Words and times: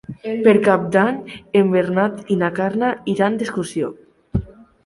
Per 0.45 0.53
Cap 0.67 0.87
d'Any 0.95 1.19
en 1.61 1.69
Bernat 1.75 2.33
i 2.37 2.39
na 2.45 2.51
Carla 2.61 2.91
iran 3.15 3.39
d'excursió. 3.43 3.93